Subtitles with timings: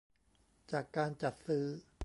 [0.71, 1.65] จากการจัดซื้อ